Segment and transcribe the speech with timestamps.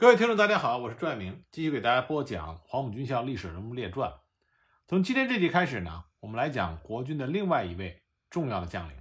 [0.00, 4.14] 各位听众，大家好，我是朱爱明，继续给大家播讲黄埔军校历史人物列传。
[4.86, 8.96] 从今天这集开始呢，我们来讲国军的另外一位重要的将领，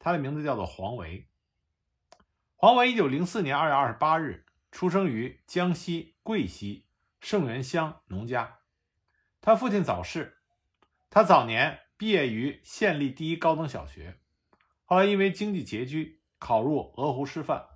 [0.00, 1.28] 他的名字叫做黄维。
[2.56, 6.88] 黄维，一九零四年二月二十八日出生于江西贵溪
[7.20, 8.58] 盛源乡农家。
[9.40, 10.38] 他父亲早逝，
[11.08, 14.18] 他早年毕业于县立第一高等小学，
[14.86, 17.68] 后来因为经济拮据，考入鹅湖师范。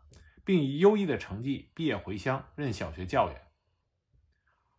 [0.50, 3.40] 并以优异的成绩毕业回乡任小学教员。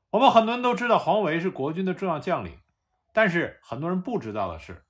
[0.09, 2.59] 我们很多人都知道黄维是国军的重要将领，
[3.13, 4.83] 但是很多人不知道的是，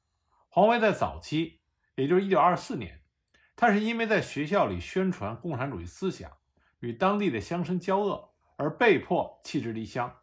[0.50, 1.62] 黄维在早期，
[1.94, 3.04] 也就是1924年，
[3.56, 6.32] 他是因为在学校里宣传共产主义思想，
[6.80, 10.18] 与当地的乡绅交恶，而被迫弃职离乡。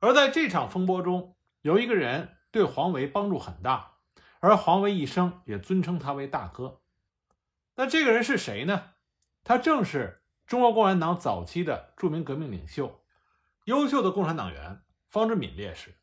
[0.00, 3.96] 而在这场风波中，有一个人对黄维帮助很大，
[4.40, 6.80] 而黄维一生也尊称他为大哥。
[7.74, 8.92] 那这个人是谁呢？
[9.48, 13.00] 他正是中国共产党早期的著名革命领袖，
[13.66, 15.94] 优秀的共产党员方志敏烈士。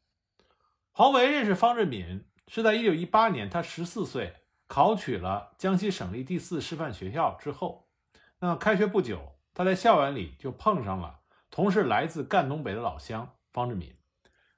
[0.93, 4.33] 黄维认识方志敏是在1918年，他十四岁
[4.65, 7.89] 考取了江西省立第四师范学校之后。
[8.39, 11.19] 那开学不久，他在校园里就碰上了
[11.51, 13.93] 同是来自赣东北的老乡方志敏，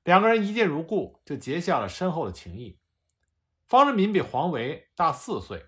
[0.04, 2.80] 两个人一见如故，就结下了深厚的情谊。
[3.66, 5.66] 方志敏比黄维大四岁，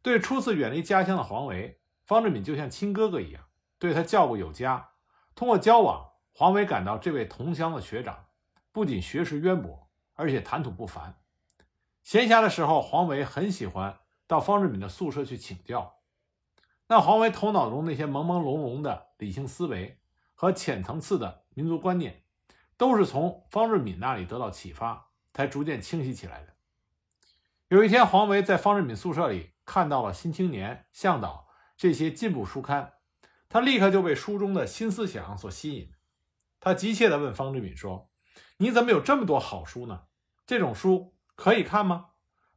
[0.00, 1.76] 对初次远离家乡的黄维。
[2.10, 3.44] 方志敏就像亲哥哥一样，
[3.78, 4.94] 对他照顾有加。
[5.36, 8.26] 通过交往，黄维感到这位同乡的学长
[8.72, 11.20] 不仅学识渊博，而且谈吐不凡。
[12.02, 16.00] 闲暇的时候，黄维很喜欢到方志敏的宿舍去请教。
[16.88, 20.00] 那黄维头脑中那些朦朦胧胧的理性思维
[20.34, 22.24] 和浅层次的民族观念，
[22.76, 26.54] 都是从方志敏那里得到启发，才逐渐清晰起来的。
[27.68, 31.46] 有一天，黄维在方志敏宿舍里看到了《新青年》向导。
[31.80, 32.92] 这些进步书刊，
[33.48, 35.90] 他立刻就被书中的新思想所吸引。
[36.60, 38.10] 他急切地问方志敏说
[38.60, 40.02] ：“你怎么有这么多好书呢？
[40.44, 42.08] 这种书可以看吗？”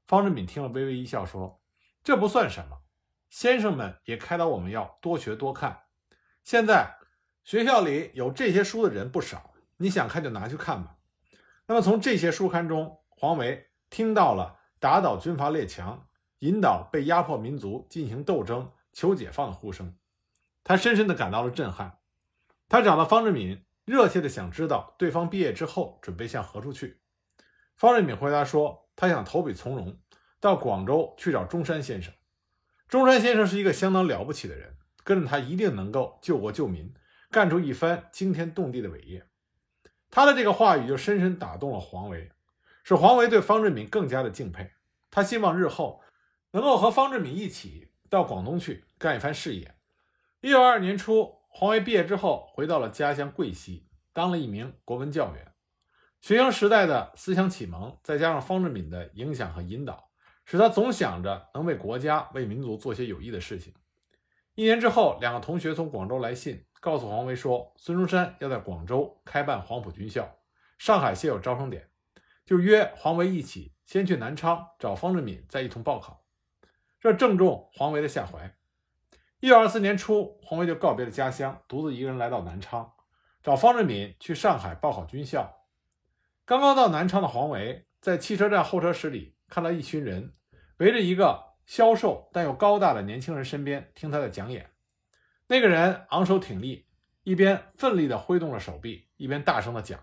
[0.06, 1.62] 方志敏听了，微微一笑说
[2.04, 2.82] ：“这不算什么。
[3.30, 5.84] 先生们也开导我们要多学多看。
[6.44, 6.98] 现在
[7.46, 10.98] 学校里有这些书的人不少，你想看就拿去看吧。”
[11.66, 16.10] 那么从这些书刊中，黄维听到了打倒军阀列强、
[16.40, 18.70] 引导被压迫民族进行斗争。
[18.94, 19.98] 求解放的呼声，
[20.64, 22.00] 他深深地感到了震撼。
[22.70, 27.02] 他找到方志敏，热切地想知道对方毕业之后准备向何处去。
[27.76, 30.00] 方志敏回答说：“他想投笔从戎，
[30.40, 32.14] 到广州去找中山先生。
[32.88, 36.94] 中山先生是一个相当了不起的人，跟着他一定能够救国救民，
[37.32, 39.26] 干出一番惊天动地的伟业。”
[40.10, 42.32] 他的这个话语就深深打动了黄维，
[42.84, 44.72] 使黄维对方志敏更加的敬佩。
[45.10, 46.04] 他希望日后
[46.52, 47.92] 能够和方志敏一起。
[48.14, 49.74] 到广东去干一番事业。
[50.40, 55.52] 一九二二年初，黄维毕业之后，回到了家乡贵溪，当了一名国文教员。
[56.22, 60.12] 学生时代的思想启蒙，再加上方志敏的影响和引导，
[60.46, 63.74] 使他总想着能为国家、为民族做些有益的事情。
[64.54, 70.38] 一年之后，两个同学从广州来信，告诉黄维说，孙中山要在广州开办黄埔军校，
[70.78, 71.90] 上海现有招生点，
[72.46, 76.23] 就约黄维一起先去南昌找方志敏，再一同报考。
[77.04, 78.56] 这正中黄维的下怀。
[79.42, 82.94] 一九二四年初，黄维就告别了家乡，独自一个人来到南昌，
[83.44, 85.66] 找方志敏去上海报考军校。
[86.46, 90.32] 刚刚到南昌的黄维，在汽车站候车室里看到一群人
[90.78, 94.72] 围着一个消瘦但又高大的年轻人身边听他的讲演。
[95.48, 96.88] 那个人昂首挺立，
[97.24, 100.00] 一边奋力地挥动着手臂，一边大声地讲：“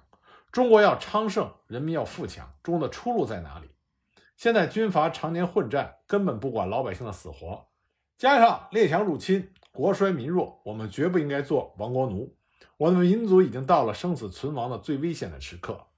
[0.52, 3.70] 中国要昌盛，人民要富强，中国的出路在哪里？”
[4.40, 7.68] 现在军阀常年混战，根本不管老百姓的死活，
[8.16, 12.34] 加上列强入侵，国衰民弱，我们绝不应该做亡国奴。
[12.78, 15.88] 我们民族已经到了生死存亡的最危险的时刻，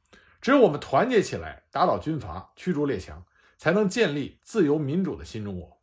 [0.41, 3.25] 只有我们团结起来，打倒军阀，驱逐列强，
[3.59, 5.81] 才能建立自由民主的新中国。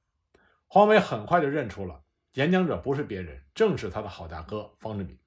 [0.67, 2.01] 黄维很快就认出了
[2.33, 5.17] 演讲者不是别人，正是他的好大哥方志敏。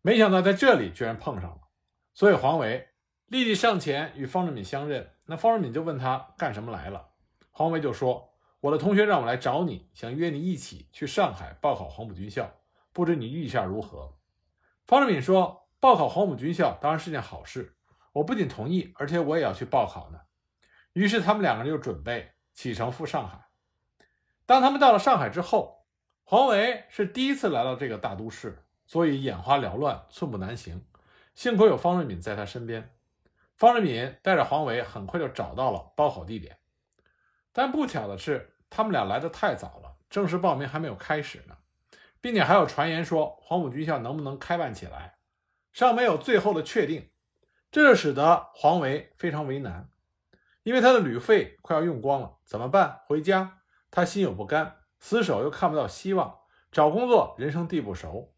[0.00, 1.62] 没想到在这里居然碰上了，
[2.14, 2.90] 所以黄维
[3.26, 5.10] 立即上前与方志敏相认。
[5.26, 7.08] 那方志敏就问他干什么来了，
[7.50, 12.48] 黄维就说：“我的同学让我来找你，想约你一起去上海报考黄埔军校，
[12.92, 14.14] 不知你意下如何？”
[14.86, 17.76] 方志敏说：“报考黄埔军校当然是件好事，
[18.12, 20.20] 我不仅同意，而且我也要去报考呢。”
[20.94, 23.48] 于是他们两个人就准备启程赴上海。
[24.46, 25.84] 当他们到了上海之后，
[26.22, 30.84] 黄维是第一次来到这个大都市，所以眼花缭乱，寸步难行。
[31.34, 32.95] 幸亏有方志敏在他身边。
[33.56, 36.58] 方志敏带着黄维很快就找到了报考地点，
[37.52, 41.56] 但不巧的是，他们俩来的太早了，正式报名还没有开始呢。
[42.18, 45.18] 并且还有传言说黄埔军校能不能开办起来，
[45.72, 47.10] 尚没有最后的确定，
[47.70, 49.88] 这就使得黄维非常为难，
[50.64, 53.02] 因为他的旅费快要用光了，怎么办？
[53.06, 53.60] 回家
[53.92, 56.40] 他心有不甘，死守又看不到希望，
[56.72, 58.34] 找工作人生地不熟。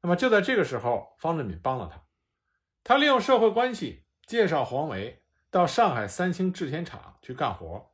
[0.00, 2.02] 那么就在这个时候，方志敏帮了他，
[2.82, 7.92] 他利用社会关系介绍黄维到上海三星制铁厂去干活。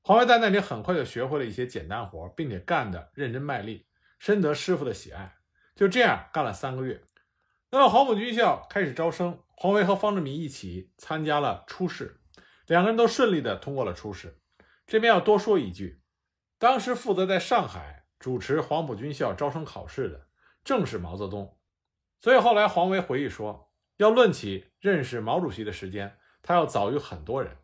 [0.00, 3.86] 黄维在那里很快就学会了一些简单活，并且干得认真卖力。
[4.18, 5.36] 深得师傅的喜爱，
[5.74, 7.02] 就这样干了三个月。
[7.70, 12.22] 那么黄埔军校开始招生，黄维和方志敏一起参加了初试，
[12.66, 14.40] 两个人都顺利的通过了初试。
[14.86, 16.00] 这边要多说一句，
[16.58, 20.26] 当时负责在上海主持黄埔军校招生考试的
[20.64, 21.58] 正是毛泽东，
[22.18, 23.65] 所以后来黄维回忆说，
[23.96, 27.56] 要论起认识毛主席的时间，他要早于很多人。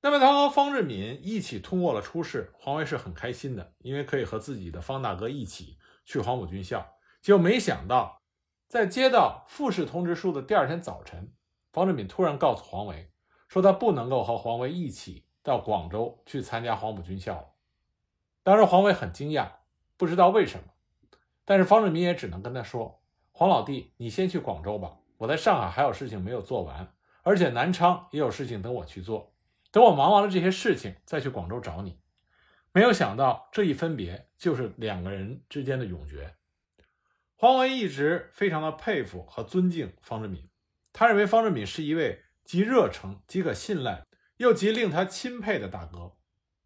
[0.00, 6.96] 那么他和方志敏一起通过了初试，黄维是很开心的，因为可以和自己的方大哥一起去黄埔军校。
[7.20, 8.20] 就没想到，
[8.66, 11.32] 在接到复试通知书的第二天早晨，
[11.72, 13.12] 方志敏突然告诉黄维，
[13.48, 17.50] 说他不能够和黄维一起到广州去参加黄埔军校了。
[18.42, 19.48] 当时黄维很惊讶，
[19.96, 20.64] 不知道为什么，
[21.44, 23.00] 但是方志敏也只能跟他说
[23.30, 26.92] ：“黄老弟，你先去广州吧，我在上海还有事情没有做完，
[27.22, 29.32] 而且南昌也有事情等我去做。”
[29.70, 32.00] 等我忙完了这些事情，再去广州找你。
[32.72, 36.34] 没有想到这一分别就是两个人之间的永诀。
[37.36, 40.50] 黄维一直非常的佩服和尊敬方志敏，
[40.92, 44.04] 他认为方志敏是一位极热诚、极可信赖
[44.38, 46.16] 又极令他钦佩的大哥。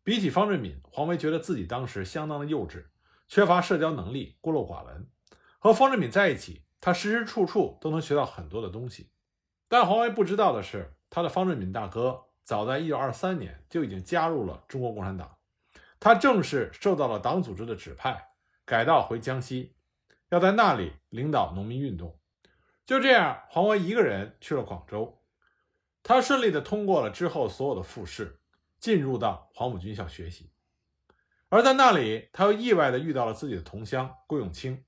[0.02, 2.86] 比起方志敏，黄维觉得自己当时相当的幼稚，
[3.28, 5.08] 缺乏社交能力，孤陋寡闻。
[5.58, 9.10] 和方志敏在一起，他时时处处都能学到很多的东西。
[9.68, 12.24] 但黄维不知道的是，他的方志敏大哥。
[12.44, 15.36] 早在一九二三年就已经加入了中国共产党，
[15.98, 18.28] 他正式受到了党组织的指派，
[18.64, 19.74] 改道回江西，
[20.28, 22.20] 要在那里领导农民运动。
[22.86, 25.20] 就这样，黄维一个人去了广州，
[26.04, 28.38] 他顺利的通过了之后所有的复试，
[28.78, 30.52] 进入到黄埔军校学习。
[31.48, 34.84] 而在那里，他又意外的遇到了自己的同乡顾永清，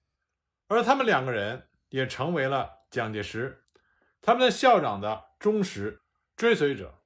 [0.69, 3.64] 而他们两个人也成为了蒋介石
[4.20, 6.02] 他们的校长的忠实
[6.37, 6.99] 追随者。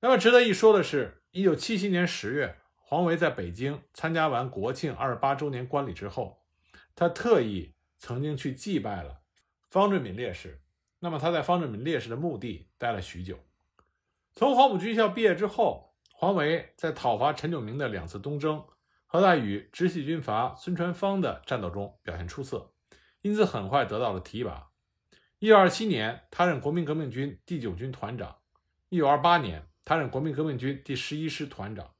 [0.00, 6.44] 那么值得一说的是，一九七七年十月，黄维在北京参加完国庆二十八周年观礼之后，
[6.94, 9.20] 他特意曾经去祭拜了
[9.70, 10.62] 方志敏烈士。
[10.98, 13.38] 那么他在方志敏烈士的墓地待了许久。
[14.34, 18.64] 从黄埔军校毕业之后，黄维在讨伐陈炯明的两次东征
[19.06, 22.72] 和在与直系军阀孙传芳的战斗中表现出色，
[23.26, 24.68] 因此很快得到了提拔。
[25.40, 28.36] 一九二七年，他任国民革命军第九军团长。
[28.88, 29.66] 一九二八年。
[29.84, 31.94] 他任国民革命军第十一师团长。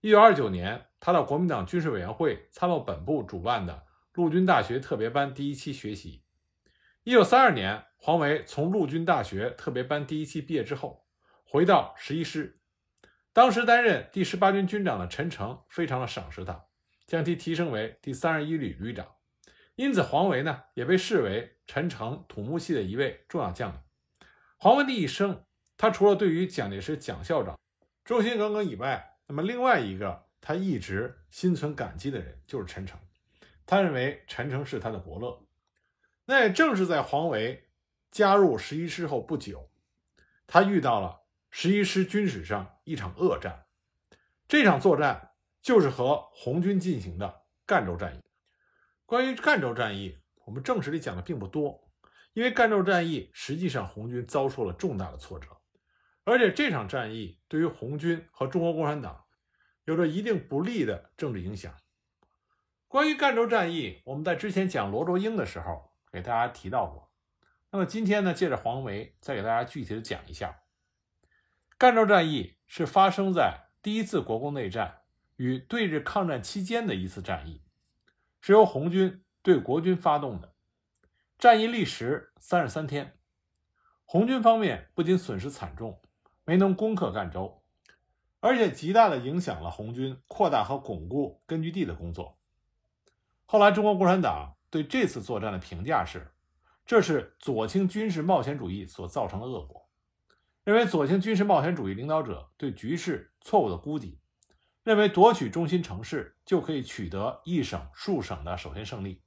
[0.00, 6.22] 一九二九年，他到国民党军事委员会参谋本部主办的陆军大学特别班第一期学习。
[7.04, 11.06] 一九三二年，黄维从陆军大学特别班第一期毕业之后，
[11.44, 12.60] 回到十一师。
[13.34, 16.64] 当时担任第十八军军长的陈诚非常的赏识他，
[17.06, 19.06] 将其提升为第三十一旅旅长。
[19.78, 23.78] 因此，黄维呢也被视为陈诚土木系的一位重要将领。
[24.56, 25.44] 黄维的一生。
[25.76, 27.56] 他除了对于蒋介石蒋校长
[28.04, 32.98] 忠心耿耿以外，那么另外一个他一直心存感激的人就是陈诚。
[33.64, 35.46] 他认为陈诚是他的伯乐。
[36.24, 37.68] 那也正是在黄维
[38.10, 39.70] 加入十一师后不久，
[40.48, 43.66] 他遇到了十一师军史上一场恶战。
[44.48, 45.30] 这场作战
[45.62, 48.27] 就是和红军进行的赣州战役。
[49.08, 51.88] 关于赣州战役，我们正史里讲的并不多，
[52.34, 55.48] 因为赣州战役实际上红军遭受了重大的挫折。
[56.24, 59.24] 而且这场战役对于红军和中国共产党
[59.86, 61.74] 有着一定不利的政治影响。
[62.86, 67.10] 关于赣州战役，我们在之前讲罗卓英的时候给大家提到过。
[67.70, 70.64] 那么今天呢，借着黄维再给大家具体的讲一下，
[71.78, 74.98] 赣州战役是发生在第一次国共内战
[75.36, 77.62] 与对日抗战期间的一次战役，
[78.40, 80.54] 是由红军对国军发动的。
[81.38, 83.18] 战役历时三十三天，
[84.04, 86.00] 红军方面不仅损失惨重。
[86.44, 87.62] 没能攻克赣州，
[88.40, 92.38] 而且极大的影响了红军扩大和巩固根据地的工作。
[93.44, 96.32] 后来，中国共产党对这次作战的评价是：
[96.86, 99.90] 这是左倾军事冒险主义所造成的恶果。
[100.64, 104.18] 认为左倾军事冒险主义领导者对局势错误的估计，
[104.88, 109.22] 认为夺取中心城市就可以取得一省数省的首先胜利，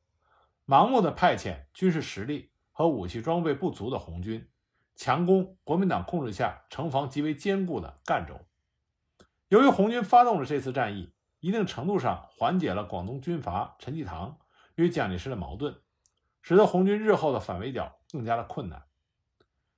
[0.66, 4.50] 盲目的派遣军事实力和武器装备不足的红军。
[4.96, 8.40] 强攻国民党控制下城防极为坚固的赣州。
[9.50, 14.40] 由于红军发动了这次战役，一定程度上缓解了广东军阀陈济棠
[14.74, 15.80] 与蒋介石的矛盾，
[16.42, 18.82] 使得红军日后的反围剿更加的困难。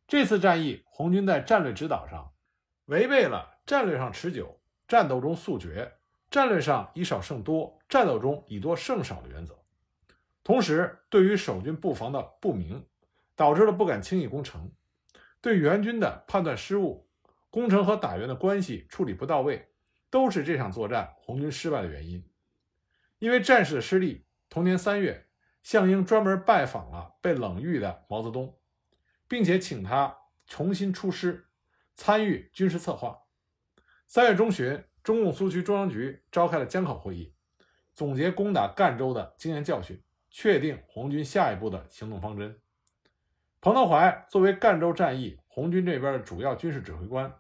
[0.08, 2.32] 这次战役，红军在战略指导上
[2.86, 4.62] 违背了战略上持久、
[4.94, 5.92] 战斗中速决、
[6.30, 9.58] 战略上以少胜多、战斗中以多胜少的原则。
[10.44, 12.86] 同时，对于守军布防的不明，
[13.36, 14.70] 导致了不敢轻易攻城；
[15.42, 17.10] 对援军的判断失误、
[17.50, 19.68] 攻城和打援的关系处理不到位，
[20.12, 22.24] 都是这场作战红军失败的原因。
[23.18, 25.26] 因为战事的失利，同年三月，
[25.64, 28.56] 项英专门拜访了被冷遇的毛泽东。
[29.28, 31.48] 并且请他重新出师，
[31.96, 33.23] 参与军事策划。
[34.14, 37.34] 三月中旬，中共苏区中央局召开了江口会议，
[37.96, 42.56] 总结攻打赣州的经验教训，确定红军下一步的行动方针。
[43.60, 47.34] 彭德怀作为赣州战役红军这边的主要军事指挥官，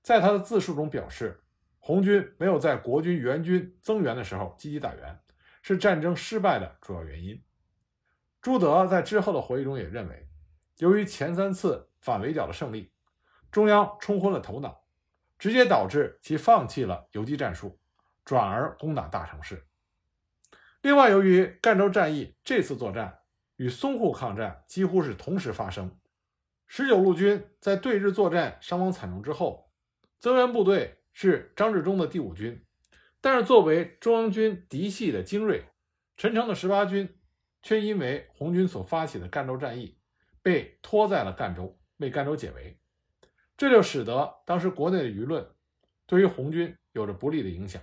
[0.00, 1.42] 在他的自述中表示，
[1.80, 5.18] 红军没有在国军援军增援的时候积极打援，
[5.60, 7.42] 是战争失败的主要原因。
[8.40, 10.28] 朱德在之后的回忆中也认为。
[10.78, 12.92] 由于前三次反围剿的胜利，
[13.50, 14.81] 中央冲昏了头脑，
[15.42, 17.76] 直接导致其放弃了游击战术，
[18.24, 19.66] 转而攻打大城市。
[20.82, 23.18] 另外，由于赣州战役这次作战
[23.56, 25.98] 与淞沪抗战几乎是同时发生，
[26.68, 29.68] 十九路军在对日作战伤亡惨重之后，
[30.20, 32.64] 增援部队是张治中的第五军，
[33.20, 35.64] 但是作为中央军嫡系的精锐，
[36.16, 37.18] 陈诚的十八军
[37.62, 39.98] 却因为红军所发起的赣州战役。
[40.40, 42.78] 被拖在了赣州，为赣州解围，
[43.56, 45.48] 这就使得当时国内的舆论
[46.06, 47.80] 对于红军有着不利的影响。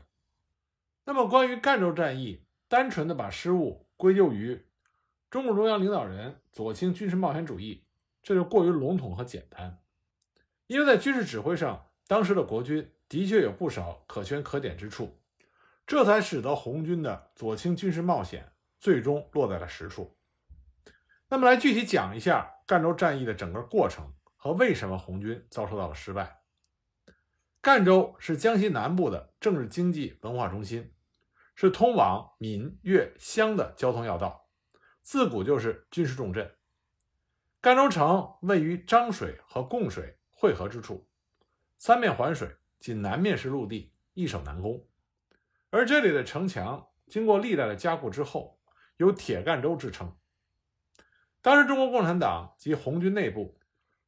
[1.05, 4.65] 那么，关于赣州战役，单纯的把失误归咎于
[5.29, 7.83] 中共中央领导人左倾军事冒险主义，
[8.21, 9.79] 这就过于笼统和简单。
[10.67, 15.19] 因为在军事指挥上，当时的国军的确有不少可圈可点之处，
[15.87, 20.15] 这才使得红军的左倾军事冒险最终落在了实处。
[21.27, 26.43] 那么，来具体讲一下赣州战役的整个过程和为什么红军遭受到了失败。
[27.59, 30.93] 赣州是江西南部的政治、经济、文化中心，
[31.55, 34.47] 是通往闽、粤、湘的交通要道，
[35.01, 36.55] 自古就是军事重镇。
[37.59, 41.09] 赣州城位于漳水和贡水汇合之处，
[41.77, 44.87] 三面环水，仅南面是陆地，易守难攻。
[45.69, 48.61] 而这里的城墙经过历代的加固之后，
[48.95, 50.15] 有“铁赣州”之称。
[51.41, 53.58] 当时，中国共产党及红军内部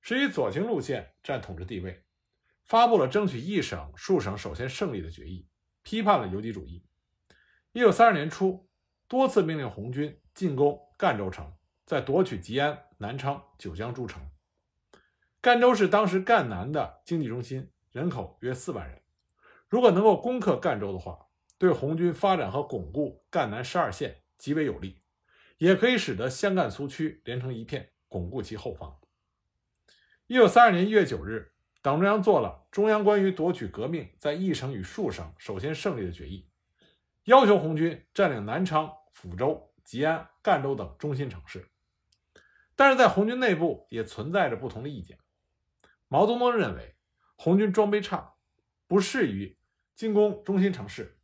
[0.01, 2.03] 是以左倾路线占统治地位，
[2.65, 5.48] 发布了争取一省数省首先胜利的决议，
[5.84, 6.84] 批判了游击主义。
[7.72, 8.67] 一九三二年初，
[9.08, 11.53] 多次命令红军进攻赣州城，
[11.86, 14.22] 再夺取吉安、南昌、九江诸城。
[15.39, 19.01] 赣州是当时赣南的经济中心，人口约四万人。
[19.70, 21.27] 如果能够攻克赣州的话，
[21.58, 25.01] 对红军发展和巩固赣南十二县极为有利。
[25.58, 29.00] 也可以使得湘赣苏区连成一片，巩固其后方。
[30.32, 36.48] 一九三二年一月九日，党中央做了中央关于夺取革命在一省与数省首先胜利的决议，
[37.26, 41.68] 要求红军占领南昌、抚州、吉安、赣州等中心城市。
[42.78, 45.18] 但是在红军内部也存在着不同的意见。
[46.08, 46.96] 毛泽东认为
[47.36, 48.36] 红军装备差，
[48.88, 49.58] 不适于
[49.96, 51.18] 进攻中心城市；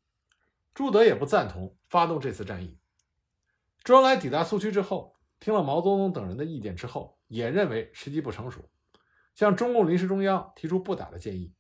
[0.74, 2.78] 朱德也不赞同发动这次战役。
[3.86, 8.70] 周恩来抵达苏区之后，听了毛泽东等人的意见之后，也认为时机不成熟，
[9.38, 11.54] 向中共临时中央提出不打的建议。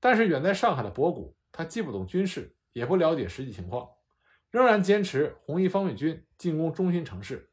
[0.00, 3.90] 但是远在上海的博古，他既不懂军事，也不了解实际情况，
[4.50, 7.52] 仍然坚持红一方面军进攻中心城市。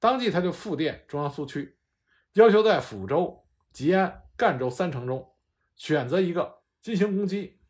[0.00, 1.78] 当即他就复电中央苏区，
[2.32, 5.32] 要求在抚州、吉安、赣州三城中
[5.76, 7.60] 选择一个进行攻击。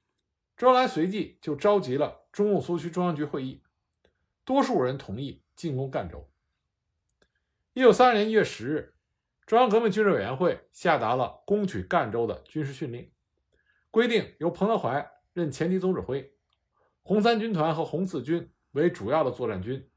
[0.57, 3.62] 周恩来随即就召集了中共苏区中央局会议。
[4.47, 6.30] 多数人同意进攻赣州。
[7.75, 8.95] 一九三二年一月十日，
[9.49, 13.11] 中央革命军事委员会下达了攻取赣州的军事训令，
[13.90, 16.35] 规定由彭德怀任前敌总指挥，
[17.00, 19.88] 红三军团和红四军为主要的作战军，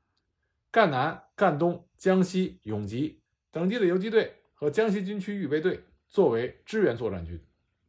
[0.72, 7.46] 赣南、赣东、江西、永吉等地的游击队和江西军区预备队作为支援作战军，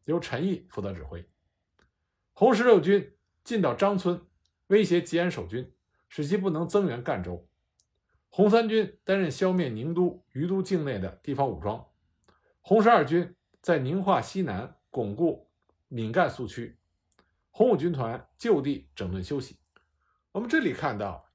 [0.07, 1.25] 由陈毅负责指挥。
[2.33, 3.15] 红十六军
[3.45, 4.21] 进到张村，
[4.67, 5.73] 威胁吉安守军。
[6.09, 7.49] 使其不能增援赣州，
[8.35, 11.87] 红三军担任消灭宁都、于都境内的地方武装，
[12.63, 15.51] 红十二军在宁化西南巩固
[15.89, 16.79] 闽赣苏区，
[17.51, 19.59] 红五军团就地整顿休息。
[20.33, 21.29] 我们这里看到，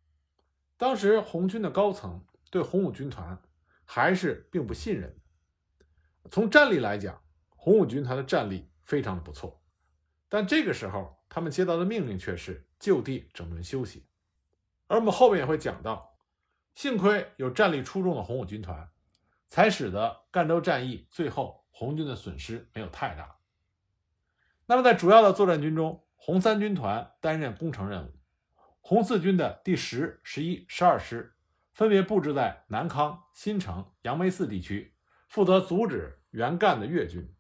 [0.76, 3.40] 当时红军的高层对红五军团
[3.86, 5.16] 还是并不信任。
[6.32, 9.62] 从战力来讲，红五军团的战力非常的不错，
[10.28, 14.08] 但这个时候他们接到的命令却是就地整顿休息。
[14.88, 16.17] 而我们后面也会讲到，
[16.78, 18.92] 幸亏有战力出众的红五军团，
[19.48, 23.40] 才使得赣州战役最后红军的损失没有太大。
[24.68, 28.14] 那么在主要的作战军中，红三军团担任攻城任务，
[28.80, 31.34] 红四军的第十、十一、十二师
[31.74, 34.94] 分别布置在南康、新城、杨梅寺地区，
[35.28, 37.34] 负责阻止原赣的越军。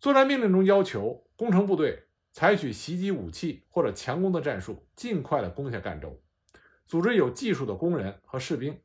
[0.00, 6.22] 作战命令中要求攻城部队采取袭击武器或者强攻的战术，尽快的攻下赣州。
[6.88, 8.80] 组织有技术的工人和士兵，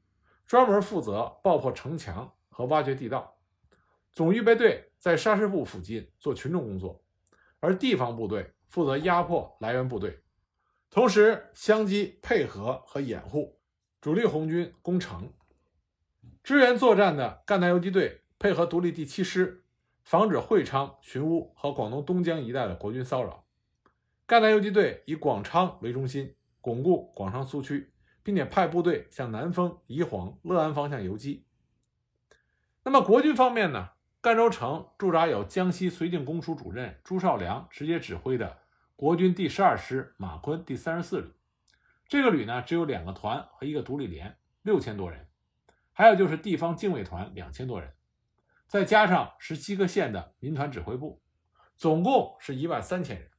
[0.46, 3.38] 专门负责爆破城墙和挖掘地道。
[4.12, 7.02] 总预备队在沙市部附近做群众工作，
[7.62, 10.20] 而地方部队负责压迫来源部队，
[10.92, 13.58] 同时相机配合和掩护
[14.02, 15.32] 主力红军攻城。
[16.44, 19.64] 支援作战的赣南游击队配合独立第七师，
[20.04, 23.46] 防止会昌、寻乌和广东东江一带的国军骚扰。
[24.26, 27.93] 赣南游击队以广昌为中心，巩固广昌苏区。
[28.24, 31.46] 并且派部队向南丰、宜黄、乐安方向游击。
[32.84, 33.90] 那么国军方面呢？
[34.22, 38.60] 赣州城驻扎有江西绥靖公署主任朱绍良直接指挥的
[38.96, 41.34] 国军第十二师马坤第三十四旅。
[42.08, 45.28] 这个旅呢，只有两个团和一个独立连，六千多人。
[45.92, 47.94] 还有就是地方警卫团两千多人，
[48.68, 51.22] 再加上十七个县的民团指挥部，
[51.76, 53.30] 总共是一万三千人。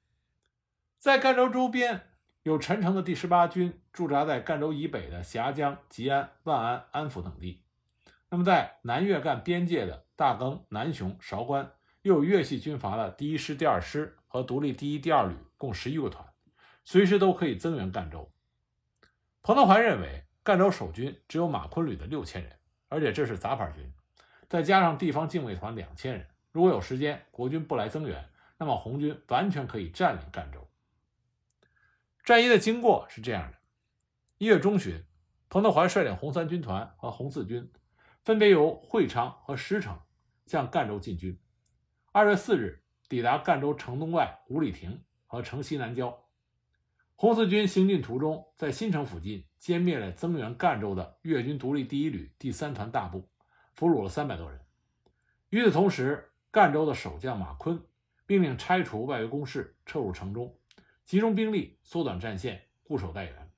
[0.98, 2.13] 在赣州周边。
[2.44, 7.62] 有陈诚的第十八军驻扎在赣州以北的峡江、吉安、万安、安抚等地。
[8.28, 11.72] 那么，在南粤赣边界的大庚、南雄、韶关，
[12.02, 16.22] 又有粤系军阀的第一师、第二师和独立第一、第二旅，共十一个团，
[16.84, 18.30] 随时都可以增援赣州。
[19.40, 22.52] 彭德怀认为，赣州守军只有马坤旅的六千人，
[22.90, 23.90] 而且这是杂牌军，
[24.50, 28.22] 再加上地方警卫团两千人，如果有时间，国军不来增援，
[28.58, 30.68] 那么红军完全可以占领赣州。
[32.24, 33.58] 战役的经过是这样的：
[34.38, 35.04] 一月中旬，
[35.50, 37.70] 彭德怀率领红三军团和红四军，
[38.22, 40.00] 分别由会昌和石城
[40.46, 41.38] 向赣州进军。
[42.12, 46.18] 二月四日，抵达赣州城东外五里亭和城西南郊。
[47.14, 53.28] 红四军行进途中，在新城附近歼灭了增援赣州的粤军独立第一旅第三团大部，
[53.74, 54.58] 俘虏了三百多人。
[55.50, 57.84] 与此同时，赣州的守将马坤
[58.26, 60.58] 命令拆除外围工事，撤入城中。
[61.04, 63.52] 集中兵力，缩短战线，固守待援。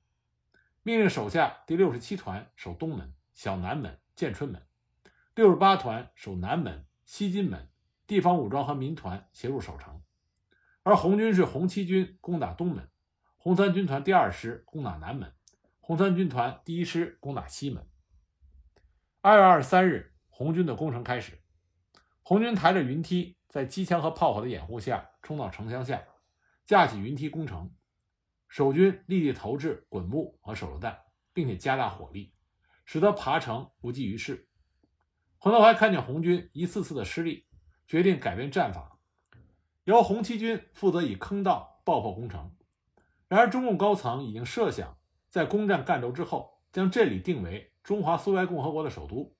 [0.83, 4.61] 命令手下第六十七团守东门、小南门、建春门；
[5.35, 7.69] 六十八团守南门、西金门。
[8.05, 10.01] 地方武装和民团协助守城。
[10.83, 12.89] 而红军是红七军攻打东门，
[13.35, 15.33] 红三军团第二师攻打南门，
[15.81, 17.85] 红三军团第一师攻打西门。
[19.19, 21.41] 二月二十三日，红军的攻城开始。
[22.23, 26.01] 红军抬着云梯，在机枪和炮火的掩护下，冲到城墙下。
[26.67, 27.73] 架起云梯攻城，
[28.49, 30.99] 守军立即投掷滚木和手榴弹，
[31.31, 32.33] 并且加大火力，
[32.83, 34.49] 使得爬城无济于事。
[35.39, 37.47] 彭德怀看见红军一次次的失利，
[37.87, 38.99] 决定改变战法，
[39.85, 42.53] 由红七军负责以坑道爆破攻城。
[43.29, 44.97] 然而，中共高层已经设想，
[45.29, 49.33] 在攻占赣州之后，将这里定为中华苏维埃共和国的首都，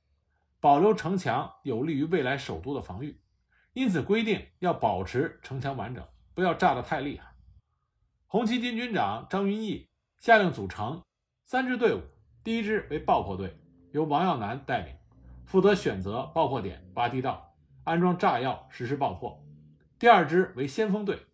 [0.61, 3.19] 保留城墙有利于未来首都的防御，
[3.73, 6.07] 因此规定要保持城墙完整。
[6.37, 7.33] 不要炸得太厉害。
[8.27, 11.03] 红七军军长张云逸下令组成
[11.45, 12.01] 三支队伍，
[12.43, 13.59] 第一支为爆破队，
[13.91, 14.95] 由王耀南带领，
[15.47, 19.43] 负责选择爆破点、挖地道、安装炸药、实施爆破；
[19.97, 21.25] 第二支为先锋队，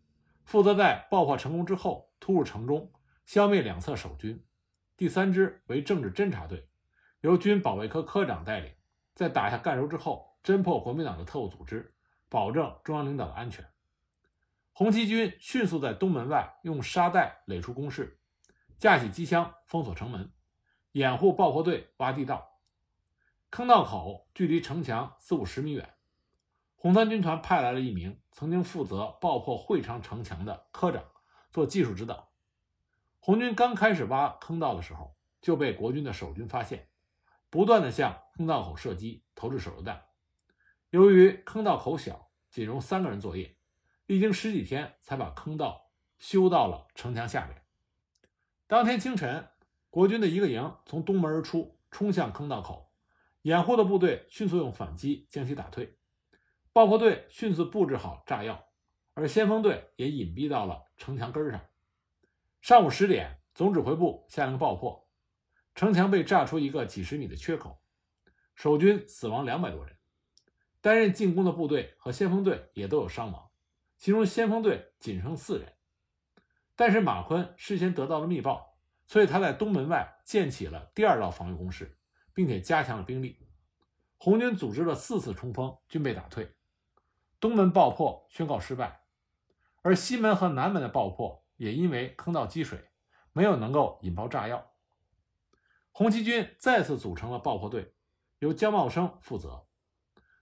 [0.46, 2.89] 负责在爆破成功之后突入城中，
[3.26, 4.38] 消灭两侧守军；
[4.96, 6.70] 第三支为政治侦察队，
[7.20, 8.72] 由军保卫科科长带领，
[9.16, 11.94] 在打下赣州之后侦破国民党的特务组织，
[12.30, 13.66] 保证中央领导的安全。
[14.75, 18.19] 红七军迅速在东门外用沙袋垒出工事，
[18.79, 20.33] 架起机枪封锁城门，
[20.93, 22.59] 掩护爆破队挖地道。
[23.51, 25.93] 坑道口距离城墙四五十米远。
[26.75, 31.03] 红三军团派来了一名曾经负责爆破会昌城墙的科长
[31.51, 32.31] 做技术指导。
[33.19, 36.89] 红军刚开始挖坑道的时候，就被国军的守军发现，
[37.51, 40.03] 不断的向坑道口射击、投掷手榴弹。
[40.89, 43.55] 由于坑道口小，仅容三个人作业。
[44.06, 47.62] 历经十几天，才把坑道修到了城墙下面。
[48.68, 49.48] 当天清晨，
[49.89, 52.92] 国军的一个营从东门而出，冲向坑道口，
[53.44, 55.98] 掩护的部队迅速用反击将其打退。
[56.72, 58.68] 爆破队迅速布置好炸药，
[59.13, 61.62] 而先锋队也隐蔽到了城墙根上。
[62.62, 65.08] 上午十点，总指挥部下令爆破，
[65.76, 67.80] 城墙被炸出一个几十米的缺口，
[68.56, 69.96] 守军死亡两百多人，
[70.82, 73.42] 担任进攻的部队和先锋队也都有伤亡。
[74.04, 75.76] 其中先锋队仅剩四人，
[76.76, 81.98] 但是马坤事先得到了密报，所以他在东门外建起了第二道防御工事，
[82.34, 83.48] 并且加强了兵力。
[84.18, 86.54] 红军组织了四次冲锋，均被打退。
[87.39, 89.06] 东门爆破宣告失败，
[89.84, 92.89] 而西门和南门的爆破也因为坑道积水，
[93.32, 94.74] 没有能够引爆炸药。
[95.94, 97.96] 红七军再次组成了爆破队，
[98.39, 99.66] 由姜茂生负责。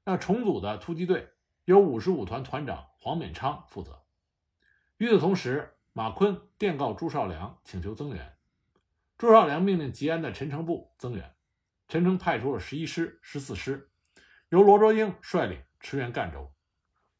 [0.03, 1.33] 那重组的突击队
[1.71, 4.03] 由五十五团团长黄勉昌负责。
[4.97, 8.37] 与此同时，马坤电告朱绍良请求增援，
[9.17, 11.33] 朱绍良命令吉安的陈诚部增援。
[11.87, 13.89] 陈诚派出了十一师、十四师，
[14.49, 16.51] 由罗卓英率领驰援赣州。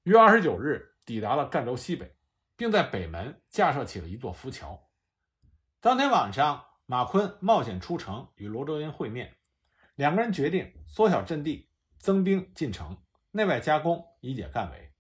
[0.04, 2.16] 于二十九日抵达了赣州西北，
[2.56, 4.90] 并在北门架设起了一座浮桥。
[5.80, 9.38] 当天晚上，马坤冒险出城与罗卓英会面，
[9.96, 12.98] 两个人决定缩小阵地，增兵进城，
[13.34, 14.92] 内外夹攻，以解赣围。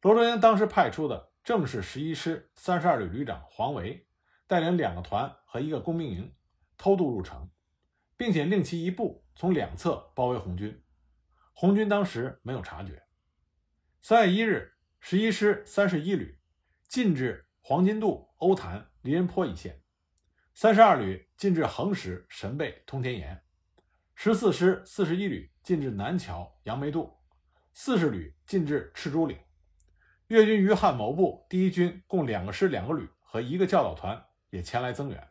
[0.00, 4.08] 罗卓英当时派出的正是十一师三十二旅旅长黄维，
[4.48, 6.34] 带领两个团和一个工兵营，
[6.76, 7.48] 偷渡入城，
[8.16, 10.82] 并且令其一部从两侧包围红军。
[11.52, 13.04] 红军当时没有察觉。
[14.02, 16.40] 三月一日，十一师三十一旅
[16.88, 19.74] 进至黄金渡、欧潭、离人坡一线；
[20.54, 23.36] 三十二旅进至横石、神背、通天岩；
[24.16, 27.23] 十四师四十一旅进至南桥、杨梅渡；
[27.74, 29.38] 四十旅进至赤竹岭。
[30.28, 35.28] 粤军余汉谋部第一军共两个师、两个旅和一个教导团也前来增援。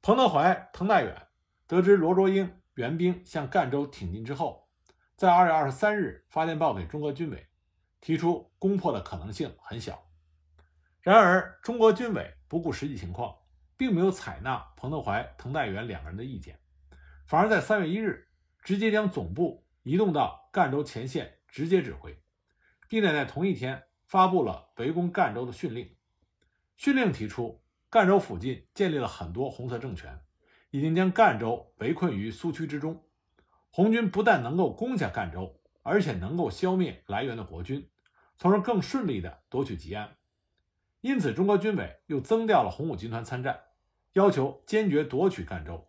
[0.00, 1.28] 彭德怀、滕代远
[1.68, 4.68] 得知罗卓英援兵向赣州挺进之后，
[5.14, 7.46] 在二月二十三日发电报给中国军委。
[8.04, 10.10] 提出攻破的可能性很小，
[11.02, 13.32] 然而中国军委不顾实际情况，
[13.76, 16.58] 并没有采纳彭德怀、滕代远两个人的意见，
[17.28, 18.26] 反而在三月一日
[18.60, 22.18] 直接将总部移动到赣州前线直接指挥，
[22.88, 25.94] 并且在同一天发布了围攻赣州的训令。
[26.78, 30.18] 训令提出，赣州附近建立了很多红色政权，
[30.70, 33.04] 已经将赣州围困于苏区之中，
[33.70, 37.88] 红军不但能够攻下赣州，而且能够消灭来源的国军。
[38.38, 40.16] 从而更顺利地夺取吉安，
[41.02, 43.60] 因此中国军委又增调了红五军团参战，
[44.14, 45.86] 要求坚决夺取赣州。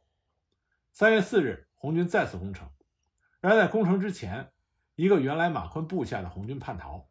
[0.92, 2.70] 三月四日，红军再次攻城，
[3.40, 4.53] 然而在攻城之前，
[4.96, 7.08] 一个原来马坤部下的红军叛逃，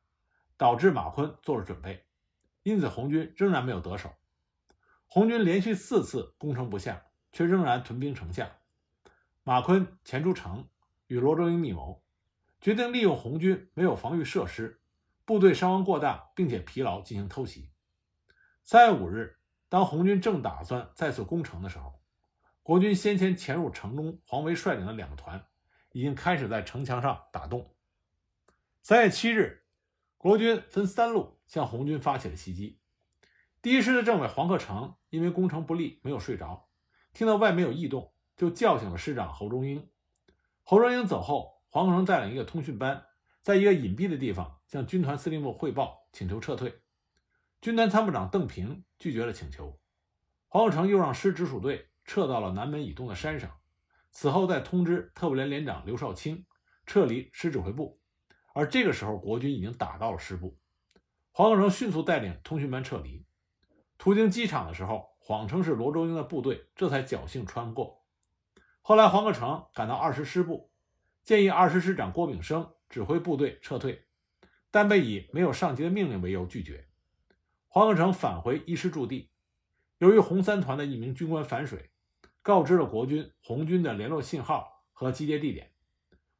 [0.56, 2.06] 导致马坤做了准备，
[2.62, 4.12] 因此红军仍然没有得手。
[5.06, 8.50] 红军连续四次攻城不下，却仍然屯兵城下。
[9.42, 10.68] 马坤潜出城
[11.08, 12.04] 与罗卓英密谋，
[12.60, 14.80] 决定利用红军没有防御设施。
[15.24, 17.70] 部队伤亡过大，并且疲劳，进行偷袭。
[18.62, 22.00] 三月五日，当红军正打算再次攻城的时候，
[22.62, 25.44] 国军先前潜入城中，黄维率领的两个团
[25.90, 27.71] 已经开始在城墙上打洞。
[28.84, 29.62] 三月七日，
[30.18, 32.80] 国军分三路向红军发起了袭击。
[33.62, 36.68] 第一师的政委黄克诚因为攻城不利，没有睡着，
[37.12, 39.88] 听到外面有异动，就叫醒了师长侯中英。
[40.64, 43.06] 侯中英走后，黄克诚带领一个通讯班。
[43.40, 46.82] 在一个隐蔽的地方向军团司令部汇报，请求撤退。
[47.60, 49.78] 军团参谋长邓平拒绝了请求。
[50.48, 53.60] 黄克诚又让师直属队撤到了南门以东的山上，
[54.10, 56.44] 此后再通知特务连连长刘少卿
[56.84, 58.01] 撤离师指挥部。
[58.54, 60.58] 而这个时候，国军已经打到了师部。
[61.30, 63.26] 黄克诚迅速带领通讯班撤离。
[63.98, 68.04] 途经机场的时候，谎称是罗周英的部队，这才侥幸穿过。
[68.80, 70.70] 后来，黄克诚赶到二十师部，
[71.22, 72.72] 建议二师师长郭炳生。
[72.92, 74.04] 指挥部队撤退，
[74.70, 76.88] 但被以没有上级的命令为由拒绝。
[77.68, 79.30] 黄克诚返回一师驻地，
[79.96, 81.90] 由于红三团的一名军官反水，
[82.42, 85.71] 告知了国军红军的联络信号和集结地点，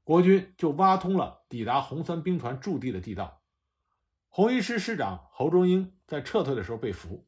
[0.04, 3.42] 国军就挖通了抵达红三兵团驻地的地道。
[4.28, 7.26] 红一师师长侯中英在撤退的时候被俘，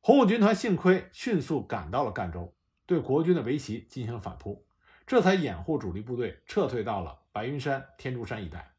[0.00, 2.54] 红五军团幸亏迅速赶到了赣州，
[2.86, 4.66] 对国军的围袭进行了反扑，
[5.06, 7.20] 这才掩护主力部队撤退到了。
[7.30, 8.74] 白云山、天竺山一带。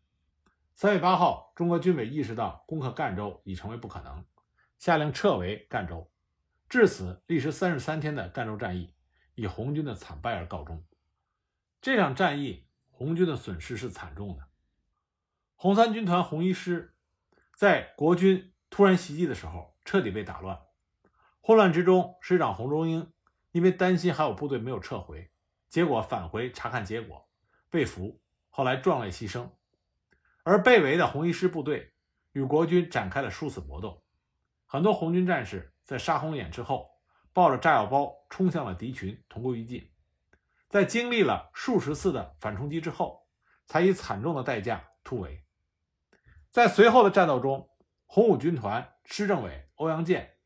[0.76, 4.26] 三月八号，中国军委意识到攻克赣州已成为不可能，
[4.78, 6.12] 下令撤围赣州。
[6.70, 8.94] 至此，历时三十三天的赣州战役
[9.36, 10.84] 以红军的惨败而告终。
[11.82, 14.48] 这场战役，红军的损失是惨重的。
[15.56, 16.96] 红三军团红一师
[17.56, 20.60] 在国军突然袭击的时候，彻底被打乱。
[21.42, 23.12] 混乱之中，师长洪中英
[23.52, 25.32] 因为担心还有部队没有撤回，
[25.70, 27.28] 结果返回查看结果，
[27.70, 28.22] 被俘。
[28.50, 29.50] 后来壮烈牺牲，
[30.44, 31.94] 而被围的红一师部队
[32.34, 34.04] 与国军展开了殊死搏斗。
[34.66, 36.92] 很多红军战士在杀红眼之后，
[37.34, 39.90] 抱着炸药包冲向了敌群，同归于尽。
[40.74, 43.28] 在经历了数十次的反冲击之后，
[43.68, 45.46] 才以惨重的代价突围。
[46.50, 47.70] 在随后的战斗中，
[48.08, 50.38] 红五军团师政委欧阳健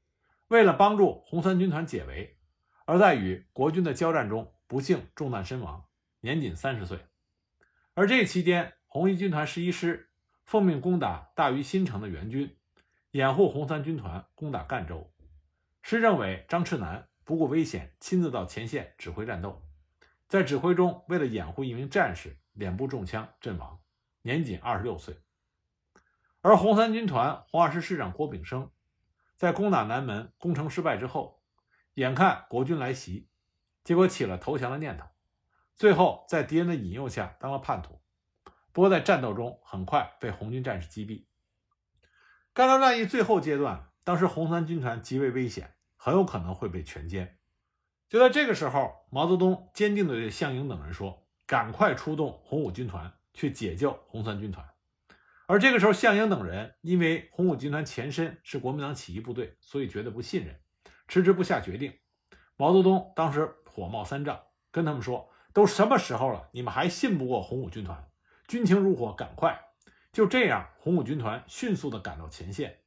[0.49, 2.37] 为了帮助红三军团解围，
[2.83, 5.85] 而在与国军的交战中不幸中弹身亡，
[6.19, 6.99] 年仅三十岁。
[7.93, 10.09] 而这期间，红一军团十一师
[10.43, 12.57] 奉命攻打大于新城的援军，
[13.11, 15.09] 掩护红三军团攻打赣州。
[15.81, 19.63] 师政委张赤南不顾危险，亲自到前线指挥战斗。
[20.27, 23.81] 在指挥中，为了掩护一名战士，脸部中枪阵亡，
[24.23, 25.21] 年仅二十六岁。
[26.41, 28.69] 而红三军团红二师师长郭炳生，
[29.37, 31.41] 在攻打南门攻城失败之后，
[31.93, 33.29] 眼看国军来袭，
[33.85, 35.05] 结果起了投降的念头，
[35.75, 38.01] 最后在敌人的引诱下当了叛徒。
[38.73, 41.25] 不过在战斗中很快被红军战士击毙。
[42.53, 47.36] 赣州战役最后阶段，当时红三军团极为危险，很有可能会被全歼。
[48.09, 54.65] 就在这个时候，毛泽东坚定地对项英等人说：“赶快出动红五军团去解救红三军团。”
[55.45, 60.55] 而这个时候，项英等人因为红五军团前身是国民党起义部队，所以觉得不信任，
[61.07, 61.93] 迟迟不下决定。
[62.55, 64.41] 毛泽东当时火冒三丈，
[64.71, 68.09] 跟他们说：“都什么时候了，你们还信不过红五军团？
[68.47, 69.59] 军情如火，赶快！”
[70.13, 72.79] 就这样，红五军团迅速地赶到前线，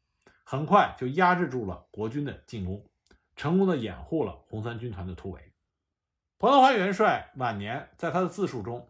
[0.44, 2.84] 很快就压制住了国军的进攻，
[3.40, 5.54] 成功的掩护了红三军团的突围。
[6.38, 8.86] 彭德怀元帅晚年在他的自述中。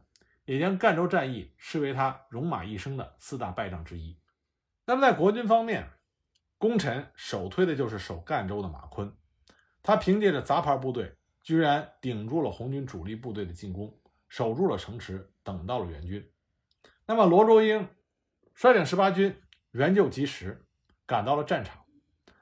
[0.47, 4.19] 也将赣州战役视为他戎马一生的四大败仗之一。
[4.85, 5.89] 那么在国军方面，
[6.59, 9.15] 功臣首推的就是守赣州的马坤，
[9.81, 13.97] 他凭借着杂牌部队，居然顶住了红军主力部队的进攻，
[14.29, 16.29] 守住了城池，等到了援军。
[17.07, 17.89] 那么罗卓英
[18.53, 20.67] 率领十八军援救及时，
[21.07, 21.85] 赶到了战场。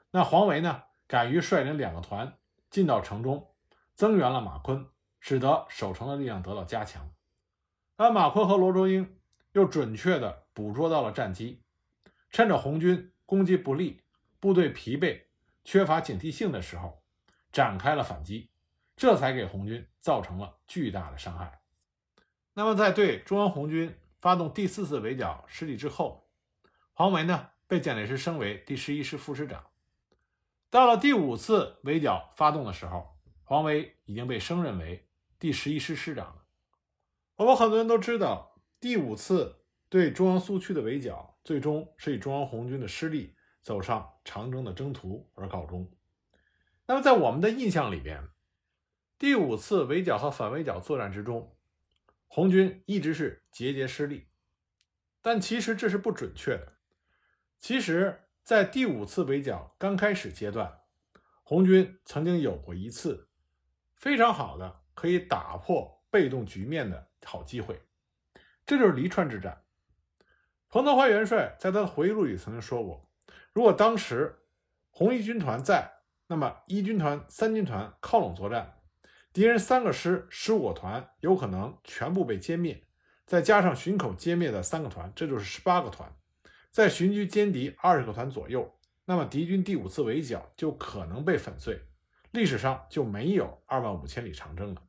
[0.09, 2.37] 那黄维呢，敢于率领两个团
[2.69, 3.51] 进到城中，
[3.95, 4.87] 增援了马坤，
[5.19, 7.11] 使得守城的力量得到加强。
[7.95, 9.19] 而马坤和罗卓英
[9.53, 11.63] 又准确地捕捉到了战机，
[12.29, 14.03] 趁着红军攻击不利、
[14.39, 15.23] 部队疲惫、
[15.63, 17.01] 缺乏警惕性的时候，
[17.51, 18.51] 展开了反击，
[18.95, 21.59] 这才给红军造成了巨大的伤害。
[22.53, 26.29] 那么，在对中央红军发动第四次围剿失利之后，
[26.93, 29.65] 黄维呢被蒋介石升为第十一师副师长。
[30.69, 35.07] 到了第五次围剿发动的时候，黄维已经被升任为
[35.39, 36.45] 第十一师师长了。
[37.37, 45.91] 我们很多人都知道，第五次对中央苏区的围剿，最终是以中央红军的失利走上长征的征途而告终。
[46.85, 48.29] 那么，在我们的印象里边，
[49.17, 51.55] 第五次围剿和反围剿作战之中，
[52.27, 54.27] 红军一直是节节失利。
[55.21, 56.77] 但其实这是不准确的。
[57.59, 60.79] 其实，在第五次围剿刚开始阶段，
[61.43, 63.29] 红军曾经有过一次
[63.95, 67.07] 非常好的可以打破被动局面的。
[67.25, 67.79] 好机会，
[68.65, 69.65] 这就是黎川之战。
[70.69, 73.07] 彭德怀元帅在他的回忆录里曾经说过
[73.53, 74.39] ：“如果当时
[74.89, 75.91] 红一军团在，
[76.27, 78.79] 那么一军团、三军团靠拢作战，
[79.33, 82.87] 敌人三个师、十五个团有可能全部被歼灭，
[83.27, 86.11] 再加上巡口歼灭的三个团，这就是十八个团，
[86.71, 91.81] 在巡狙歼敌二十个团左右，那么敌军第五次围剿就可能被粉碎，
[92.31, 94.83] 历史上就没有二万五千里长征了。”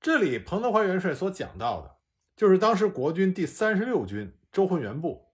[0.00, 1.96] 这里彭德怀元帅所讲到的，
[2.36, 5.32] 就是当时国军第三十六军周浑元部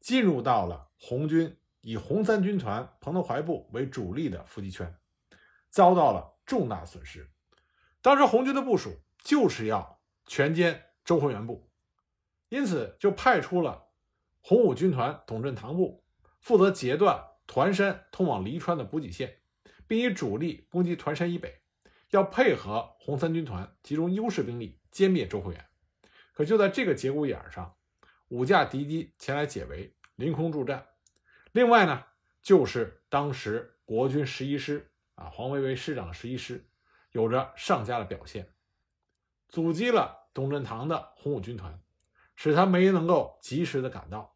[0.00, 4.96] 进入到了红军以红三军团彭德怀部为主力的伏击圈，
[5.68, 7.30] 遭到了重大损失。
[8.02, 8.90] 当时红军的部署
[9.22, 11.70] 就是要全歼周浑元部，
[12.48, 13.89] 因此就派出了
[14.40, 16.04] 红五军团董振堂部
[16.40, 19.40] 负责截断团山通往黎川的补给线，
[19.86, 21.60] 并以主力攻击团山以北。
[22.10, 25.64] 要配合红三军团集中优势兵力歼灭周浑元，
[26.32, 27.76] 可就在这个节骨眼上，
[28.26, 30.88] 五架敌机前来解围，凌空助战。
[31.52, 32.04] 另外呢，
[32.42, 36.68] 就是当时国军十一师啊，黄维为师长的十一师，
[37.12, 38.48] 有着上佳的表现，
[39.48, 41.80] 阻击了董振堂的红五军团，
[42.42, 44.34] 使他没能够及时的赶到。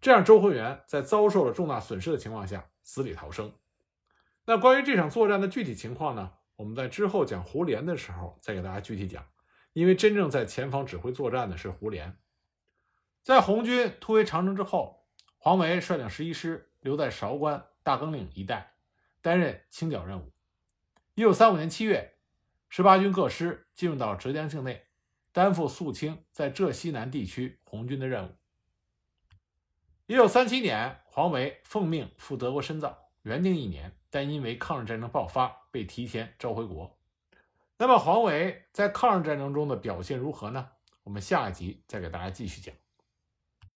[0.00, 3.52] 这样，周浑元在遭受了重大损失的情况下死里逃生。
[4.44, 6.34] 那关于这场作战的具体情况呢？
[6.54, 9.26] 我们在之后讲胡琏的时候再给大家具体讲，
[9.72, 12.12] 因为真正在前方指挥作战的是胡琏。
[13.20, 15.04] 在红军突围长城之后，
[15.38, 18.74] 黄维率领十一师留在韶关大更岭一带，
[19.20, 20.32] 担任清剿任务。
[21.16, 22.14] 一九三五年七月，
[22.68, 24.86] 十八军各师进入到浙江境内，
[25.32, 28.32] 担负肃清在浙西南地区红军的任务。
[30.06, 33.96] 一九三七年，黄维奉命赴德国深造，原定一年。
[34.12, 36.98] 但因为抗日战争爆发，被提前召回国。
[37.78, 40.68] 那么黄维在抗日战争中的表现如何呢？
[41.04, 42.74] 我们下一集再给大家继续讲。